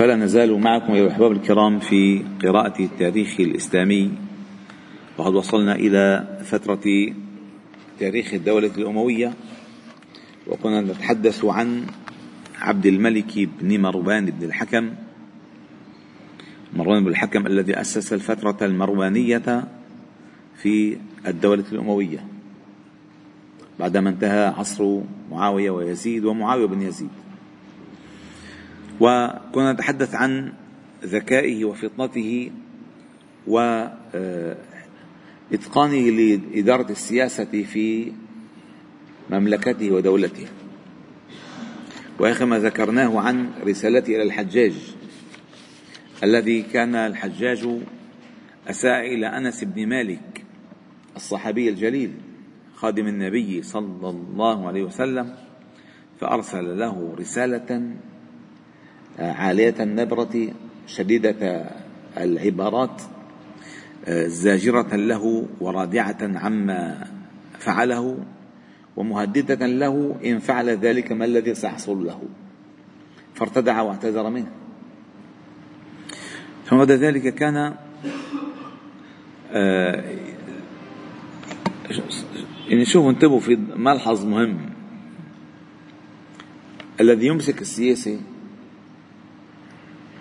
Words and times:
فلا 0.00 0.16
نزال 0.16 0.60
معكم 0.60 0.92
أيها 0.92 1.06
الأحباب 1.06 1.32
الكرام 1.32 1.78
في 1.78 2.24
قراءة 2.42 2.82
التاريخ 2.82 3.40
الإسلامي. 3.40 4.10
وقد 5.18 5.34
وصلنا 5.34 5.74
إلى 5.74 6.28
فترة 6.44 7.12
تاريخ 7.98 8.34
الدولة 8.34 8.70
الأموية 8.78 9.32
وكنا 10.46 10.80
نتحدث 10.80 11.44
عن 11.44 11.86
عبد 12.60 12.86
الملك 12.86 13.48
بن 13.60 13.80
مروان 13.80 14.26
بن 14.26 14.46
الحكم. 14.46 14.90
مروان 16.76 17.04
بن 17.04 17.10
الحكم 17.10 17.46
الذي 17.46 17.80
أسس 17.80 18.12
الفترة 18.12 18.56
المروانية 18.62 19.68
في 20.56 20.96
الدولة 21.26 21.64
الأموية 21.72 22.24
بعدما 23.80 24.10
انتهى 24.10 24.46
عصر 24.46 25.00
معاوية 25.30 25.70
ويزيد 25.70 26.24
ومعاوية 26.24 26.66
بن 26.66 26.82
يزيد. 26.82 27.19
وكنا 29.00 29.72
نتحدث 29.72 30.14
عن 30.14 30.52
ذكائه 31.04 31.64
وفطنته 31.64 32.50
وإتقانه 33.46 34.20
لإدارة 36.10 36.90
السياسة 36.90 37.44
في 37.44 38.12
مملكته 39.30 39.90
ودولته. 39.90 40.46
وآخر 42.20 42.44
ما 42.46 42.58
ذكرناه 42.58 43.20
عن 43.20 43.50
رسالته 43.66 44.16
إلى 44.16 44.22
الحجاج 44.22 44.74
الذي 46.22 46.62
كان 46.62 46.94
الحجاج 46.94 47.68
أساء 48.68 49.14
إلى 49.14 49.26
أنس 49.26 49.64
بن 49.64 49.86
مالك 49.86 50.44
الصحابي 51.16 51.68
الجليل 51.68 52.12
خادم 52.74 53.06
النبي 53.06 53.62
صلى 53.62 54.10
الله 54.10 54.68
عليه 54.68 54.82
وسلم 54.82 55.34
فأرسل 56.20 56.78
له 56.78 57.14
رسالة 57.18 57.90
عالية 59.20 59.74
النبرة 59.80 60.48
شديدة 60.86 61.70
العبارات 62.16 63.02
زاجرة 64.26 64.96
له 64.96 65.46
ورادعة 65.60 66.18
عما 66.22 67.06
فعله 67.58 68.18
ومهددة 68.96 69.66
له 69.66 70.16
إن 70.24 70.38
فعل 70.38 70.68
ذلك 70.68 71.12
ما 71.12 71.24
الذي 71.24 71.54
سيحصل 71.54 72.06
له. 72.06 72.22
فارتدع 73.34 73.80
واعتذر 73.80 74.30
منه. 74.30 74.50
ثم 76.66 76.76
بعد 76.76 76.90
ذلك 76.90 77.34
كان 77.34 77.74
آه، 79.52 80.04
يعني 82.68 82.84
شوفوا 82.84 83.10
انتبهوا 83.10 83.40
في 83.40 83.56
ملحظ 83.76 84.24
مهم. 84.24 84.70
الذي 87.00 87.26
يمسك 87.26 87.60
السياسة 87.60 88.20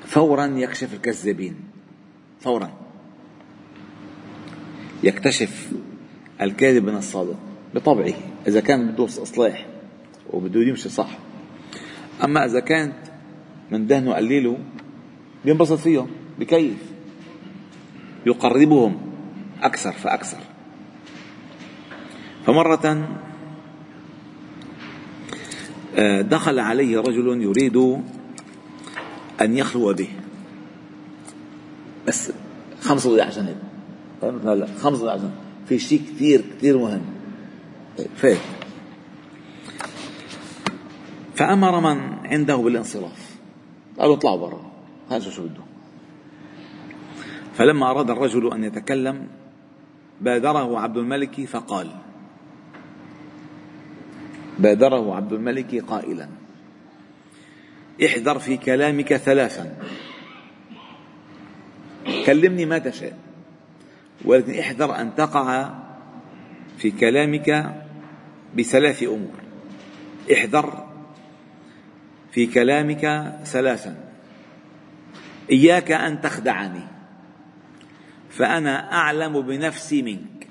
فورا 0.10 0.46
يكشف 0.46 0.94
الكذابين. 0.94 1.56
فورا. 2.42 2.72
يكتشف 5.04 5.72
الكاذب 6.42 6.90
من 6.90 6.96
الصادق 6.96 7.36
بطبعه 7.76 8.14
إذا 8.48 8.60
كان 8.60 8.92
بده 8.92 9.06
إصلاح 9.06 9.66
وبده 10.34 10.62
يمشي 10.62 10.90
صح. 10.90 11.18
أما 12.24 12.46
إذا 12.46 12.60
كانت 12.60 12.96
من 13.72 13.88
دهنه 13.88 14.14
قليله 14.14 14.58
بينبسط 15.46 15.78
فيهم 15.78 16.08
بكيف. 16.40 16.78
يقربهم 18.26 18.98
أكثر 19.62 19.92
فأكثر. 19.92 20.40
فمرة 22.46 23.08
آه، 25.96 26.22
دخل 26.22 26.60
عليه 26.60 27.00
رجل 27.00 27.42
يريد 27.42 28.04
أن 29.42 29.58
يخلو 29.58 29.94
به. 29.94 30.10
بس 32.08 32.32
خمس 32.82 33.08
عشان 33.08 33.46
هيك 33.46 33.58
فهمت 34.22 34.46
هلا 34.46 34.68
خمس 34.82 35.00
دقائق 35.00 35.20
عشان 35.20 35.32
في 35.68 35.80
شيء 35.80 36.02
كثير 36.02 36.42
كثير 36.58 36.78
مهم. 36.78 37.02
فات 38.16 38.38
فأمر 41.36 41.80
من 41.80 42.28
عنده 42.28 42.56
بالانصراف 42.56 43.36
قالوا 44.00 44.16
اطلعوا 44.16 44.38
برا. 44.38 44.72
هذا 45.12 45.30
شو 45.30 45.44
بده. 45.44 45.62
فلما 47.54 47.92
أراد 47.92 48.10
الرجل 48.10 48.54
أن 48.54 48.64
يتكلم 48.64 49.28
بادره 50.22 50.80
عبد 50.80 50.98
الملك 50.98 51.46
فقال 51.46 51.92
بادره 54.60 55.16
عبد 55.16 55.34
الملك 55.34 55.76
قائلا. 55.76 56.39
احذر 58.06 58.40
في 58.40 58.58
كلامك 58.58 59.16
ثلاثا. 59.16 59.78
كلمني 62.26 62.66
ما 62.66 62.78
تشاء 62.78 63.18
ولكن 64.26 64.60
احذر 64.60 64.96
أن 65.02 65.16
تقع 65.16 65.74
في 66.78 66.92
كلامك 66.92 67.76
بثلاث 68.56 69.04
أمور. 69.04 69.40
احذر 70.34 70.88
في 72.32 72.46
كلامك 72.46 73.34
ثلاثا. 73.46 74.10
إياك 75.52 75.92
أن 75.92 76.22
تخدعني 76.22 76.84
فأنا 78.30 78.94
أعلم 78.94 79.42
بنفسي 79.42 80.02
منك. 80.02 80.48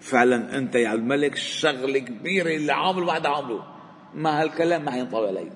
فعلا 0.00 0.58
أنت 0.58 0.74
يا 0.74 0.92
الملك 0.92 1.36
شغلة 1.36 1.98
كبيرة 1.98 2.56
اللي 2.56 2.72
عامله 2.72 3.06
بعد 3.06 3.26
عامله. 3.26 3.71
ما 4.14 4.42
هالكلام 4.42 4.84
ما 4.84 4.90
حينطبق 4.90 5.28
علي. 5.28 5.50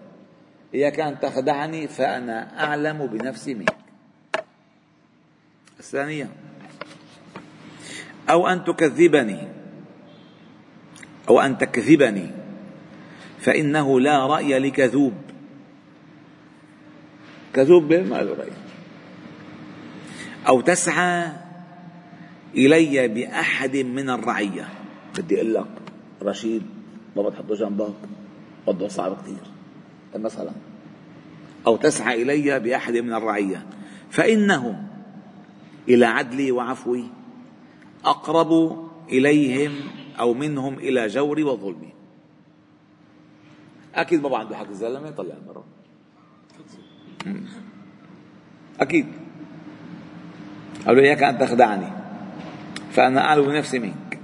إياك 0.74 1.00
أن 1.00 1.20
تخدعني 1.20 1.88
فأنا 1.88 2.64
أعلم 2.64 3.06
بنفسي 3.06 3.54
منك. 3.54 3.76
الثانية. 5.78 6.28
أو 8.30 8.48
أن 8.48 8.64
تكذبني. 8.64 9.48
أو 11.28 11.40
أن 11.40 11.58
تكذبني. 11.58 12.30
فإنه 13.38 14.00
لا 14.00 14.26
رأي 14.26 14.58
لكذوب. 14.58 15.14
كذوب 17.54 17.92
ما 17.92 18.22
له 18.22 18.34
رأي. 18.34 18.52
أو 20.48 20.60
تسعى 20.60 21.32
إلي 22.54 23.08
بأحد 23.08 23.76
من 23.76 24.10
الرعية. 24.10 24.68
بدي 25.18 25.36
أقول 25.36 25.54
لك 25.54 25.66
رشيد 26.22 26.62
ما 27.16 27.22
بتحطه 27.22 27.54
جنبك. 27.54 28.15
وضعه 28.66 28.88
صعب 28.88 29.16
كثير 29.22 29.42
مثلا. 30.14 30.50
أو 31.66 31.76
تسعى 31.76 32.22
إلي 32.22 32.60
بأحد 32.60 32.96
من 32.96 33.12
الرعية. 33.14 33.66
فإنهم 34.10 34.86
إلى 35.88 36.06
عدلي 36.06 36.52
وعفوي 36.52 37.04
أقرب 38.04 38.80
إليهم 39.08 39.72
أو 40.20 40.34
منهم 40.34 40.74
إلى 40.74 41.06
جوري 41.06 41.42
وظلمي. 41.42 41.92
أكيد 43.94 44.22
بابا 44.22 44.38
عنده 44.38 44.56
حق 44.56 44.68
الزلمة 44.68 45.08
يطلع 45.08 45.34
المرة 45.34 45.64
أكيد. 48.80 49.06
قالوا 50.86 51.02
إياك 51.02 51.22
أن 51.22 51.38
تخدعني. 51.38 51.86
فأنا 52.90 53.20
أعلم 53.20 53.44
بنفسي 53.46 53.78
منك. 53.78 54.18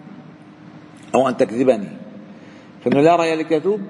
أو 1.14 1.28
أن 1.28 1.36
تكذبني. 1.36 1.88
فإنه 2.84 3.00
لا 3.00 3.16
رأي 3.16 3.36
لكذوب 3.36 3.80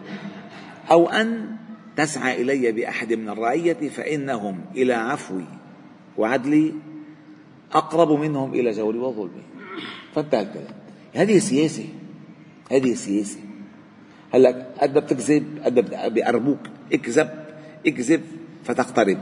أو 0.92 1.08
أن 1.08 1.56
تسعى 1.96 2.42
إلي 2.42 2.72
بأحد 2.72 3.12
من 3.12 3.28
الرعية 3.28 3.88
فإنهم 3.88 4.60
إلى 4.76 4.94
عفوي 4.94 5.44
وعدلي 6.18 6.72
أقرب 7.72 8.12
منهم 8.12 8.54
إلى 8.54 8.70
جوري 8.70 8.98
وظلمي 8.98 9.42
فانتهى 10.14 10.42
الكلام 10.42 10.74
هذه 11.14 11.38
سياسة. 11.38 11.84
هذه 12.70 12.94
سياسة. 12.94 13.40
هلا 14.34 14.66
قد 14.80 14.98
بتكذب 14.98 15.58
قد 15.64 15.74
بيقربوك 16.14 16.58
اكذب 16.92 17.30
اكذب 17.86 18.22
فتقترب 18.64 19.18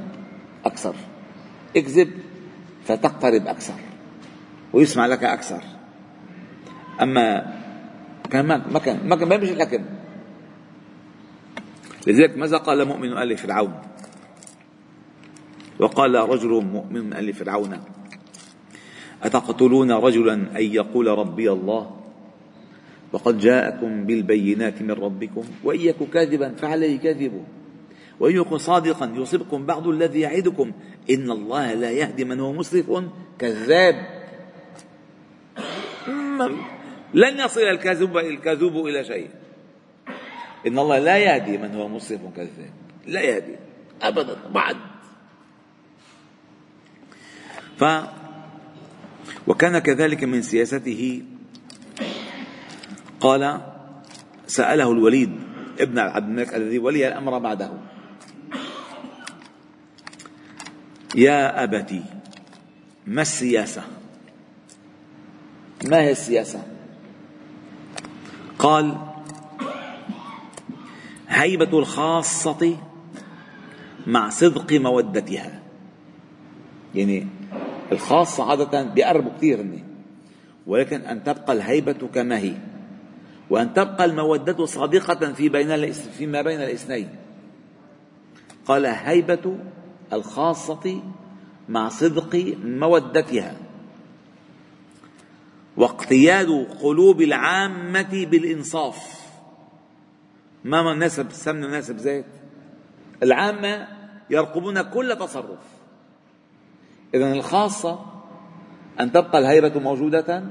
أكثر. 0.64 0.94
اكذب 1.76 2.10
فتقترب 2.84 3.46
أكثر. 3.46 3.74
ويسمع 4.72 5.06
لك 5.06 5.24
أكثر. 5.24 5.62
أما 7.02 7.54
كان 8.30 8.46
ما 8.46 8.78
كان 8.78 9.08
ما 9.08 9.16
كان 9.16 9.28
ما 9.28 9.36
بيمشي 9.36 9.52
الحكم 9.52 9.84
لذلك 12.06 12.38
ماذا 12.38 12.56
قال 12.56 12.84
مؤمن 12.84 13.18
آل 13.18 13.36
فرعون؟ 13.36 13.74
وقال 15.80 16.14
رجل 16.14 16.48
مؤمن 16.48 17.00
من 17.04 17.12
آل 17.12 17.32
فرعون 17.32 17.72
أتقتلون 19.22 19.92
رجلا 19.92 20.34
أن 20.34 20.64
يقول 20.64 21.06
ربي 21.06 21.52
الله؟ 21.52 21.96
وقد 23.12 23.38
جاءكم 23.38 24.04
بالبينات 24.06 24.82
من 24.82 24.90
ربكم 24.90 25.44
وإن 25.64 25.80
يك 25.80 26.10
كاذبا 26.12 26.54
فعليه 26.54 26.98
كذبه 26.98 27.42
وإن 28.20 28.36
يكن 28.36 28.58
صادقا 28.58 29.12
يصبكم 29.16 29.66
بعض 29.66 29.88
الذي 29.88 30.20
يعدكم. 30.20 30.72
إن 31.10 31.30
الله 31.30 31.74
لا 31.74 31.90
يهدي 31.90 32.24
من 32.24 32.40
هو 32.40 32.52
مسرف 32.52 33.04
كذاب. 33.38 33.96
لن 37.14 37.40
يصل 37.40 37.60
الكذوب 37.60 38.18
الكذوب 38.18 38.86
إلى 38.86 39.04
شيء. 39.04 39.28
إن 40.66 40.78
الله 40.78 40.98
لا 40.98 41.16
يهدي 41.16 41.58
من 41.58 41.74
هو 41.74 41.88
مسرف 41.88 42.20
كذاب. 42.36 42.72
لا 43.06 43.20
يهدي. 43.20 43.56
أبدا. 44.02 44.36
بعد. 44.54 44.76
ف 47.78 47.84
وكان 49.46 49.78
كذلك 49.78 50.24
من 50.24 50.42
سياسته. 50.42 51.22
قال 53.20 53.60
سأله 54.46 54.92
الوليد 54.92 55.32
ابن 55.80 55.98
عبد 55.98 56.28
الملك 56.28 56.54
الذي 56.54 56.78
ولي 56.78 57.08
الأمر 57.08 57.38
بعده. 57.38 57.70
يا 61.14 61.64
أبتي 61.64 62.02
ما 63.06 63.22
السياسة؟ 63.22 63.82
ما 65.84 66.00
هي 66.00 66.10
السياسة؟ 66.10 66.62
قال 68.58 69.09
هيبة 71.40 71.78
الخاصة 71.78 72.76
مع 74.06 74.28
صدق 74.28 74.72
مودتها. 74.72 75.62
يعني 76.94 77.26
الخاصة 77.92 78.50
عادة 78.50 78.82
بيقربوا 78.82 79.30
كثير 79.36 79.60
هن 79.60 79.82
ولكن 80.66 81.00
أن 81.00 81.24
تبقى 81.24 81.52
الهيبة 81.52 82.08
كما 82.14 82.38
هي. 82.38 82.54
وأن 83.50 83.74
تبقى 83.74 84.04
المودة 84.04 84.66
صادقة 84.66 85.32
في 85.32 85.48
بين 85.48 85.92
فيما 85.92 86.42
بين 86.42 86.60
الاثنين. 86.60 87.08
قال 88.66 88.86
هيبة 88.86 89.56
الخاصة 90.12 91.02
مع 91.68 91.88
صدق 91.88 92.54
مودتها. 92.64 93.56
واقتياد 95.76 96.66
قلوب 96.82 97.22
العامة 97.22 98.26
بالإنصاف. 98.30 99.19
ما 100.64 100.94
ناسب 100.94 101.32
سمن 101.32 101.70
ناسب 101.70 101.96
زيت؟ 101.96 102.26
العامة 103.22 103.88
يرقبون 104.30 104.82
كل 104.82 105.16
تصرف. 105.20 105.58
إذا 107.14 107.32
الخاصة 107.32 108.06
أن 109.00 109.12
تبقى 109.12 109.38
الهيبة 109.38 109.80
موجودة 109.80 110.44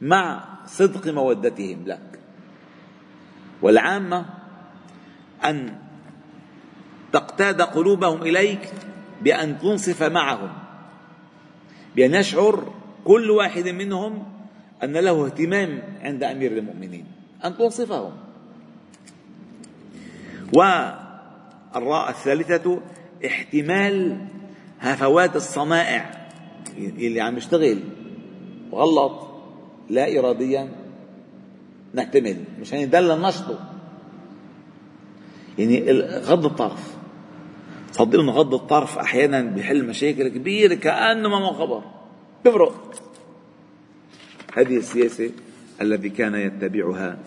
مع 0.00 0.44
صدق 0.66 1.12
مودتهم 1.12 1.84
لك. 1.86 2.20
والعامة 3.62 4.26
أن 5.44 5.78
تقتاد 7.12 7.62
قلوبهم 7.62 8.22
إليك 8.22 8.72
بأن 9.22 9.58
تنصف 9.58 10.02
معهم. 10.02 10.52
بأن 11.96 12.14
يشعر 12.14 12.72
كل 13.04 13.30
واحد 13.30 13.68
منهم 13.68 14.24
أن 14.82 14.92
له 14.92 15.26
اهتمام 15.26 15.82
عند 16.02 16.22
أمير 16.22 16.52
المؤمنين. 16.52 17.06
أن 17.44 17.56
تنصفهم. 17.56 18.23
والراء 20.52 22.10
الثالثة 22.10 22.80
احتمال 23.26 24.26
هفوات 24.80 25.36
الصنائع. 25.36 26.28
اللي 26.78 27.20
عم 27.20 27.36
يشتغل 27.36 27.80
غلط 28.72 29.28
لا 29.90 30.18
إراديا 30.18 30.68
نحتمل 31.94 32.36
مشان 32.60 32.78
يدلل 32.78 33.20
نشطه 33.20 33.58
يعني 35.58 35.90
غض 36.00 36.44
الطرف. 36.44 36.94
صدقوا 37.92 38.22
انه 38.22 38.32
غض 38.32 38.54
الطرف 38.54 38.98
أحيانا 38.98 39.40
بيحل 39.42 39.84
مشاكل 39.84 40.28
كبيرة 40.28 40.74
كانه 40.74 41.28
ما 41.28 41.52
خبر. 41.52 41.82
بفرق. 42.44 42.94
هذه 44.56 44.76
السياسة 44.76 45.30
التي 45.80 46.08
كان 46.08 46.34
يتبعها 46.34 47.18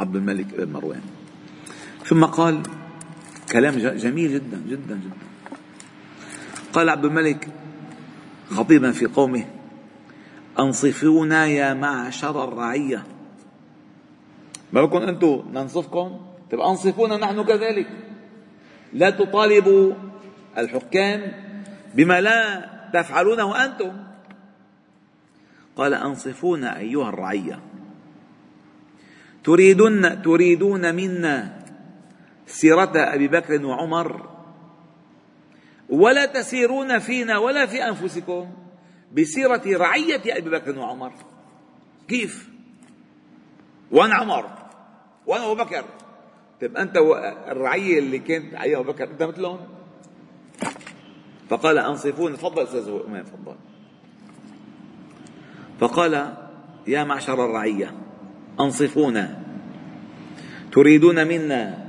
عبد 0.00 0.16
الملك 0.16 0.46
بن 0.58 0.72
مروان. 0.72 1.00
ثم 2.04 2.24
قال 2.24 2.62
كلام 3.52 3.74
جميل 3.78 4.34
جدا 4.34 4.62
جدا 4.68 4.94
جدا. 4.94 5.16
قال 6.72 6.88
عبد 6.88 7.04
الملك 7.04 7.48
خطيبا 8.50 8.92
في 8.92 9.06
قومه 9.06 9.44
أنصفونا 10.58 11.46
يا 11.46 11.74
معشر 11.74 12.44
الرعية. 12.44 13.04
ما 14.72 14.82
بكون 14.82 15.02
أنتم 15.02 15.44
ننصفكم؟ 15.52 16.20
تبقى 16.50 16.70
أنصفونا 16.70 17.16
نحن 17.16 17.44
كذلك. 17.44 17.88
لا 18.92 19.10
تطالبوا 19.10 19.92
الحكام 20.58 21.32
بما 21.94 22.20
لا 22.20 22.70
تفعلونه 22.94 23.64
أنتم. 23.64 23.92
قال 25.76 25.94
أنصفونا 25.94 26.78
أيها 26.78 27.08
الرعية. 27.08 27.60
تريدون 29.44 30.22
تريدون 30.22 30.94
منا 30.94 31.63
سيرة 32.46 32.92
أبي 32.94 33.28
بكر 33.28 33.66
وعمر. 33.66 34.28
ولا 35.88 36.26
تسيرون 36.26 36.98
فينا 36.98 37.38
ولا 37.38 37.66
في 37.66 37.88
أنفسكم 37.88 38.50
بسيرة 39.12 39.62
رعية 39.66 40.22
أبي 40.26 40.50
بكر 40.50 40.78
وعمر. 40.78 41.12
كيف؟ 42.08 42.48
وأنا 43.90 44.14
عمر 44.14 44.50
وأنا 45.26 45.44
أبو 45.44 45.54
بكر. 45.54 45.84
طيب 46.60 46.76
أنت 46.76 46.96
الرعية 47.48 47.98
اللي 47.98 48.18
كانت 48.18 48.54
عليها 48.54 48.78
أبو 48.78 48.92
بكر 48.92 49.10
أنت 49.10 49.22
مثلهم 49.22 49.58
فقال 51.48 51.78
أنصفون 51.78 52.36
تفضل 52.36 52.62
أستاذ 52.62 52.88
أمام 52.88 53.24
تفضل. 53.24 53.56
فقال 55.80 56.34
يا 56.86 57.04
معشر 57.04 57.44
الرعية 57.44 57.94
أنصفونا. 58.60 59.42
تريدون 60.72 61.28
منا 61.28 61.83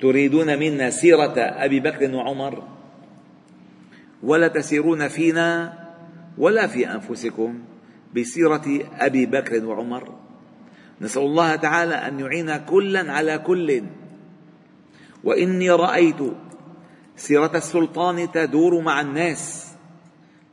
تريدون 0.00 0.58
منا 0.58 0.90
سيرة 0.90 1.34
أبي 1.38 1.80
بكر 1.80 2.14
وعمر؟ 2.14 2.62
ولا 4.22 4.48
تسيرون 4.48 5.08
فينا 5.08 5.78
ولا 6.38 6.66
في 6.66 6.92
أنفسكم 6.92 7.58
بسيرة 8.16 8.64
أبي 8.98 9.26
بكر 9.26 9.64
وعمر؟ 9.64 10.14
نسأل 11.00 11.22
الله 11.22 11.56
تعالى 11.56 11.94
أن 11.94 12.20
يعين 12.20 12.56
كلا 12.56 13.12
على 13.12 13.38
كل. 13.38 13.82
وإني 15.24 15.70
رأيت 15.70 16.20
سيرة 17.16 17.52
السلطان 17.54 18.32
تدور 18.32 18.80
مع 18.80 19.00
الناس 19.00 19.74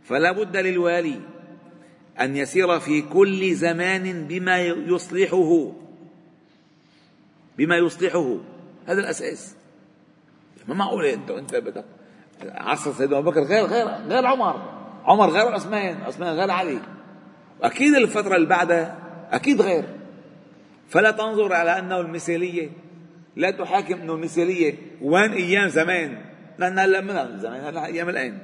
فلا 0.03 0.31
بد 0.31 0.57
للوالي 0.57 1.19
أن 2.21 2.35
يسير 2.35 2.79
في 2.79 3.01
كل 3.01 3.55
زمان 3.55 4.27
بما 4.27 4.61
يصلحه 4.61 5.71
بما 7.57 7.77
يصلحه. 7.77 8.37
هذا 8.87 8.99
الأساس. 8.99 9.55
ما 10.67 10.75
معقول 10.75 11.05
أنت 11.05 11.31
أنت 11.31 11.55
بدك 11.55 11.85
عصر 12.43 12.93
سيدنا 12.93 13.17
أبو 13.17 13.31
بكر 13.31 13.41
غير 13.41 13.65
غير 13.65 13.87
غير 13.87 14.25
عمر. 14.25 14.77
عمر 15.05 15.29
غير 15.29 15.47
عثمان 15.47 16.01
عثمان 16.01 16.35
غير 16.35 16.51
علي. 16.51 16.79
أكيد 17.61 17.95
الفترة 17.95 18.35
اللي 18.35 18.47
بعدها 18.47 18.97
أكيد 19.31 19.61
غير. 19.61 19.83
فلا 20.89 21.11
تنظر 21.11 21.53
على 21.53 21.79
أنه 21.79 21.99
المثالية. 21.99 22.69
لا 23.35 23.51
تحاكم 23.51 23.93
أنه 23.93 24.13
المثالية. 24.13 24.75
وين 25.01 25.31
أيام 25.31 25.67
زمان؟ 25.67 26.21
نحن 26.59 26.79
هلا 26.79 27.01
من 27.01 27.39
زمان 27.39 27.63
هلا 27.63 27.85
أيام 27.85 28.09
الآن. 28.09 28.37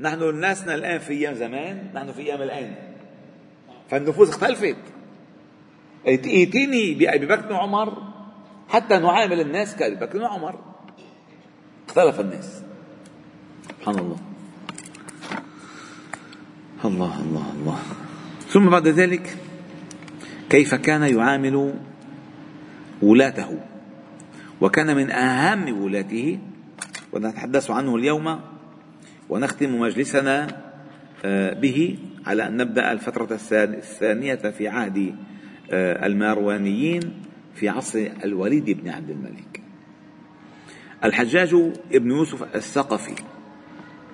نحن 0.00 0.40
ناسنا 0.40 0.74
الآن 0.74 0.98
في 0.98 1.12
أيام 1.12 1.34
زمان 1.34 1.90
نحن 1.94 2.12
في 2.12 2.22
أيام 2.22 2.42
الآن. 2.42 2.74
فالنفوس 3.90 4.28
اختلفت. 4.28 4.76
ائتيني 6.06 6.94
بأبي 6.94 7.26
بكر 7.26 7.52
وعمر 7.52 8.13
حتى 8.68 8.98
نعامل 8.98 9.40
الناس 9.40 9.76
كأبي 9.76 9.94
بكر 9.94 10.18
وعمر. 10.18 10.58
اختلف 11.88 12.20
الناس. 12.20 12.62
سبحان 13.68 13.98
الله. 13.98 14.16
الله 16.84 17.20
الله 17.20 17.52
الله. 17.52 17.78
ثم 18.48 18.70
بعد 18.70 18.88
ذلك 18.88 19.36
كيف 20.50 20.74
كان 20.74 21.02
يعامل 21.02 21.74
ولاته؟ 23.02 23.60
وكان 24.60 24.96
من 24.96 25.10
أهم 25.10 25.82
ولاته 25.82 26.38
ونتحدث 27.12 27.70
عنه 27.70 27.96
اليوم 27.96 28.40
ونختم 29.28 29.80
مجلسنا 29.80 30.46
آه، 31.24 31.52
به 31.52 31.98
على 32.26 32.46
أن 32.46 32.56
نبدأ 32.56 32.92
الفترة 32.92 33.28
الثانية 33.52 34.34
في 34.34 34.68
عهد 34.68 35.16
آه، 35.70 36.06
الماروانيين. 36.06 37.23
في 37.54 37.68
عصر 37.68 37.98
الوليد 38.24 38.70
بن 38.70 38.88
عبد 38.88 39.10
الملك. 39.10 39.60
الحجاج 41.04 41.54
ابن 41.92 42.10
يوسف 42.10 42.54
الثقفي 42.56 43.14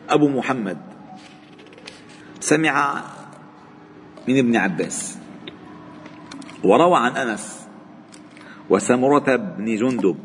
أبو 0.09 0.29
محمد 0.29 0.79
سمع 2.41 3.05
من 4.29 4.39
ابن 4.39 4.57
عباس 4.57 5.19
وروى 6.65 6.99
عن 6.99 7.17
أنس 7.17 7.67
وسمرة 8.71 9.37
بن 9.37 9.77
جندب 9.77 10.17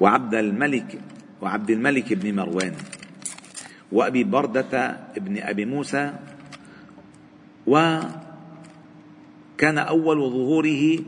وعبد 0.00 0.34
الملك 0.34 1.00
وعبد 1.42 1.70
الملك 1.70 2.12
بن 2.12 2.36
مروان 2.36 2.74
وأبي 3.92 4.24
بردة 4.24 5.00
بن 5.16 5.38
أبي 5.38 5.64
موسى 5.64 6.12
وكان 7.66 8.08
أول 9.78 10.18
ظهوره 10.30 10.98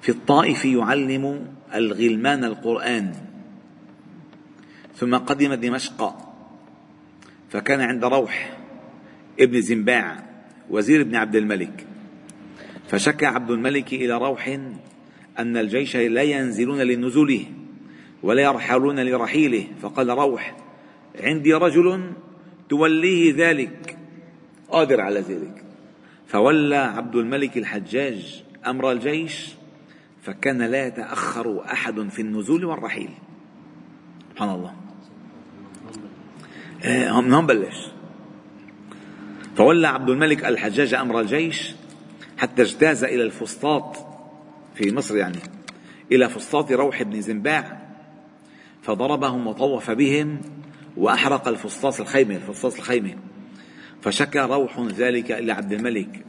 في 0.00 0.08
الطائف 0.08 0.64
يعلم 0.64 1.46
الغلمان 1.74 2.44
القرآن. 2.44 3.14
ثم 4.94 5.16
قدم 5.16 5.54
دمشق 5.54 6.16
فكان 7.50 7.80
عند 7.80 8.04
روح 8.04 8.58
ابن 9.40 9.60
زنباع 9.60 10.24
وزير 10.70 11.00
ابن 11.00 11.16
عبد 11.16 11.36
الملك. 11.36 11.86
فشكى 12.88 13.26
عبد 13.26 13.50
الملك 13.50 13.92
إلى 13.92 14.18
روح 14.18 14.48
أن 15.38 15.56
الجيش 15.56 15.96
لا 15.96 16.22
ينزلون 16.22 16.80
لنزوله 16.80 17.44
ولا 18.22 18.42
يرحلون 18.42 19.00
لرحيله. 19.00 19.66
فقال 19.82 20.08
روح 20.08 20.56
عندي 21.20 21.54
رجل 21.54 22.12
توليه 22.68 23.34
ذلك. 23.36 23.96
قادر 24.68 25.00
على 25.00 25.20
ذلك. 25.20 25.64
فولى 26.26 26.76
عبد 26.76 27.16
الملك 27.16 27.56
الحجاج 27.56 28.44
أمر 28.66 28.92
الجيش 28.92 29.59
فكان 30.22 30.62
لا 30.62 30.86
يتأخر 30.86 31.64
أحد 31.72 32.08
في 32.08 32.22
النزول 32.22 32.64
والرحيل. 32.64 33.10
سبحان 34.30 34.50
الله. 34.50 34.74
آه، 36.84 37.20
من 37.20 37.32
هون 37.32 37.46
بلش. 37.46 37.90
فولى 39.56 39.88
عبد 39.88 40.10
الملك 40.10 40.44
الحجاج 40.44 40.94
أمر 40.94 41.20
الجيش 41.20 41.74
حتى 42.38 42.62
اجتاز 42.62 43.04
إلى 43.04 43.22
الفسطاط 43.22 43.96
في 44.74 44.94
مصر 44.94 45.16
يعني 45.16 45.38
إلى 46.12 46.28
فسطاط 46.28 46.72
روح 46.72 47.02
بن 47.02 47.20
زنباع 47.20 47.80
فضربهم 48.82 49.46
وطوف 49.46 49.90
بهم 49.90 50.40
وأحرق 50.96 51.48
الفسطاط 51.48 52.00
الخيمة 52.00 52.36
الفسطاط 52.36 52.74
الخيمة. 52.74 53.14
فشكى 54.02 54.38
روح 54.38 54.80
ذلك 54.80 55.32
إلى 55.32 55.52
عبد 55.52 55.72
الملك. 55.72 56.24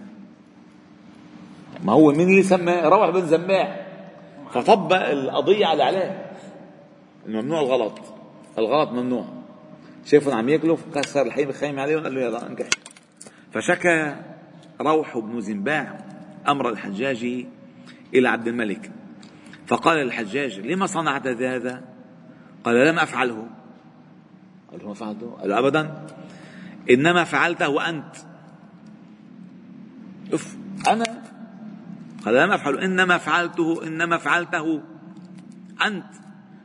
ما 1.83 1.93
هو 1.93 2.11
مين 2.11 2.29
اللي 2.29 2.43
سمى 2.43 2.81
روح 2.83 3.09
بن 3.09 3.25
زنباع 3.25 3.87
فطبق 4.51 5.09
القضية 5.09 5.65
على 5.65 5.83
عليه 5.83 6.31
ممنوع 7.27 7.61
الغلط. 7.61 7.99
الغلط 8.57 8.89
ممنوع. 8.89 9.25
شايفهم 10.05 10.37
عم 10.37 10.49
ياكلوا 10.49 10.77
كسر 10.95 11.21
الحين 11.21 11.49
الخيمة 11.49 11.81
عليهم 11.81 12.03
قال 12.03 12.15
له 12.15 12.21
يلا 12.21 12.47
انكح 12.47 12.65
فشكى 13.53 14.15
روح 14.81 15.17
بن 15.17 15.41
زنباع 15.41 15.99
أمر 16.47 16.69
الحجاج 16.69 17.45
إلى 18.13 18.29
عبد 18.29 18.47
الملك. 18.47 18.91
فقال 19.67 20.01
الحجاج 20.01 20.59
لما 20.59 20.85
صنعت 20.85 21.27
هذا؟ 21.27 21.81
قال 22.63 22.87
لم 22.87 22.99
أفعله. 22.99 23.47
قال 24.71 24.79
له 24.79 24.87
ما 24.87 24.93
فعلته 24.93 25.31
قال 25.41 25.51
أبدا. 25.51 26.05
إنما 26.89 27.23
فعلته 27.23 27.89
أنت. 27.89 28.15
أف 30.33 30.57
أنا 30.87 31.20
قال 32.25 32.35
لم 32.35 32.51
أفعل 32.51 32.79
إنما 32.79 33.17
فعلته 33.17 33.87
إنما 33.87 34.17
فعلته. 34.17 34.81
أنت 35.85 36.13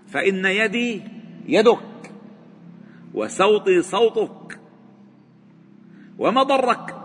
فإن 0.09 0.45
يدي 0.45 1.03
يدك 1.47 2.13
وصوتي 3.15 3.83
صوتك 3.83 4.61
وما 6.19 6.43
ضرك 6.43 6.97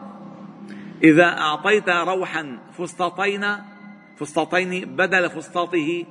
إذا 1.03 1.25
أعطيت 1.25 1.89
روحا 1.89 2.59
فسطاطين 2.77 3.45
فسطاطين 4.17 4.95
بدل 4.95 5.29
فسطاطه 5.29 6.05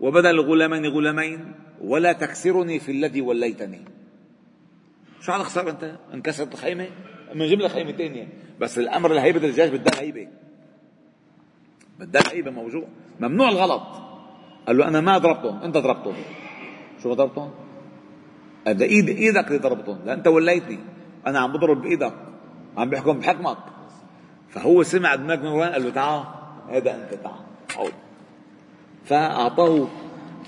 وبدل 0.00 0.40
غلامين 0.40 0.86
غلامين 0.86 1.54
ولا 1.80 2.12
تكسرني 2.12 2.78
في 2.78 2.92
الذي 2.92 3.20
وليتني. 3.20 3.84
شو 5.20 5.32
على 5.32 5.44
خسارة 5.44 5.70
أنت؟ 5.70 5.98
انكسرت 6.14 6.54
الخيمة 6.54 6.86
من 7.34 7.46
لك 7.46 7.70
خيمة 7.70 7.92
ثانية 7.92 8.28
بس 8.60 8.78
الأمر 8.78 9.12
لهيبة 9.12 9.38
الرجال 9.38 9.78
بدها 9.78 10.00
هيبة. 10.00 10.28
بدها 12.06 12.32
هيبة 12.32 12.50
موجود 12.50 12.84
ممنوع 13.20 13.48
الغلط. 13.48 13.82
قال 14.66 14.76
له 14.76 14.88
أنا 14.88 15.00
ما 15.00 15.18
ضربتهم. 15.18 15.62
أنت 15.62 15.76
ضربتهم. 15.76 16.14
شو 17.02 17.14
ضربتهم؟ 17.14 17.50
هذا 18.66 18.84
ايد 18.84 19.08
إيدك 19.08 19.46
اللي 19.48 19.58
ضربتهم. 19.58 19.98
لا 20.04 20.14
أنت 20.14 20.26
وليتني. 20.26 20.78
أنا 21.26 21.38
عم 21.38 21.52
بضرب 21.52 21.82
بإيدك. 21.82 22.14
عم 22.76 22.90
بحكم 22.90 23.18
بحكمك. 23.18 23.56
فهو 24.48 24.82
سمع 24.82 25.14
دماغ 25.14 25.40
من 25.40 25.46
وين؟ 25.46 25.68
قال 25.68 25.84
له 25.84 25.90
تعال. 25.90 26.24
هذا 26.68 26.94
أنت 26.94 27.14
تعال. 27.14 27.92
فأعطاه 29.04 29.88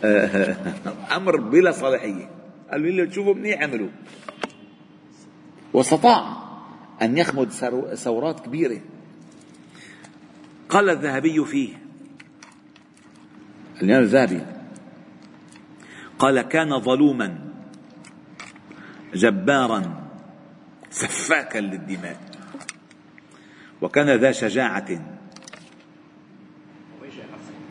آه، 0.04 0.56
أمر 1.16 1.36
بلا 1.36 1.72
صلاحية. 1.72 2.30
قال 2.70 2.82
له 2.82 2.88
اللي 2.88 3.06
تشوفه 3.06 3.32
منيح 3.32 3.60
اعملوا 3.60 3.88
واستطاع 5.72 6.24
أن 7.02 7.18
يخمد 7.18 7.50
ثورات 7.94 8.40
كبيرة. 8.40 8.80
قال 10.68 10.90
الذهبي 10.90 11.44
فيه. 11.44 11.68
الإمام 13.82 14.02
الذهبي. 14.02 14.40
قال 16.18 16.42
كان 16.42 16.80
ظلوما 16.80 17.38
جبارا 19.14 20.10
سفاكا 20.90 21.58
للدماء. 21.58 22.20
وكان 23.82 24.10
ذا 24.10 24.32
شجاعة. 24.32 24.86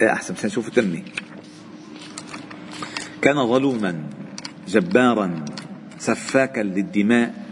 إيه، 0.01 0.13
أحسن 0.13 0.35
سنشوف 0.35 0.69
تمي. 0.69 1.03
كان 3.21 3.47
ظلوما 3.47 4.09
جبارا 4.67 5.45
سفاكا 5.97 6.61
للدماء. 6.61 7.43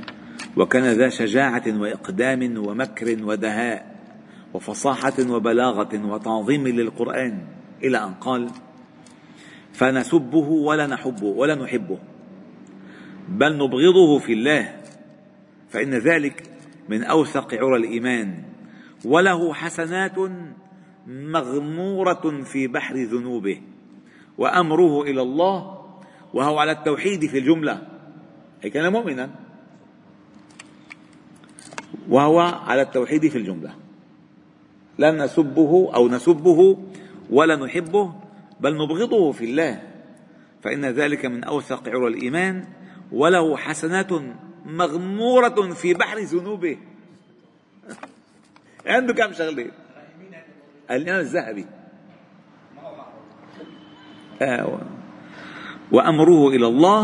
وكان 0.57 0.83
ذا 0.83 1.10
شجاعة 1.10 1.63
وإقدام 1.67 2.57
ومكر 2.57 3.24
ودهاء. 3.24 4.00
وفصاحة 4.53 5.13
وبلاغة 5.29 6.05
وتعظيم 6.05 6.67
للقرآن 6.67 7.48
إلى 7.84 7.98
أن 7.98 8.13
قال 8.13 8.50
فنسبه 9.74 10.48
ولا 10.48 10.88
نحبه 10.88 11.25
ولا 11.25 11.55
نحبه 11.55 12.00
بل 13.29 13.58
نبغضه 13.58 14.20
في 14.20 14.34
الله 14.34 14.81
فإن 15.70 15.93
ذلك 15.93 16.43
من 16.89 17.03
أوثق 17.03 17.53
عرى 17.53 17.75
الإيمان 17.75 18.43
وله 19.05 19.53
حسنات 19.53 20.15
مغمورة 21.08 22.43
في 22.43 22.67
بحر 22.67 22.96
ذنوبه 22.96 23.62
وأمره 24.38 25.01
إلى 25.01 25.22
الله 25.22 25.81
وهو 26.34 26.60
على 26.60 26.72
التوحيد 26.72 27.25
في 27.25 27.38
الجملة. 27.38 27.88
أي 28.63 28.70
كان 28.70 28.91
مؤمنا. 28.91 29.29
وهو 32.10 32.39
على 32.39 32.81
التوحيد 32.81 33.27
في 33.27 33.38
الجملة. 33.38 33.75
لا 35.01 35.12
نسبه 35.12 35.91
أو 35.96 36.08
نسبه 36.08 36.77
ولا 37.29 37.55
نحبه 37.55 38.13
بل 38.60 38.74
نبغضه 38.77 39.31
في 39.31 39.46
الله. 39.46 39.81
فإن 40.62 40.86
ذلك 40.86 41.25
من 41.25 41.43
أوثق 41.43 41.89
عرى 41.89 42.08
الإيمان 42.08 42.65
وله 43.12 43.58
حسنات 43.58 44.10
مغمورة 44.65 45.74
في 45.74 45.93
بحر 45.93 46.20
ذنوبه 46.20 46.77
عنده 48.86 49.13
كم 49.13 49.34
شغلة؟ 49.34 49.72
الإمام 50.91 51.20
الذهبي. 51.20 51.65
آه 54.41 54.79
وأمره 55.91 56.50
إلى 56.50 56.67
الله 56.67 57.03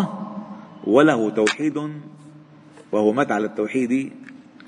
وله 0.88 1.30
توحيد 1.30 1.77
وهو 2.92 3.13
مات 3.13 3.32
على 3.32 3.46
التوحيد 3.46 3.92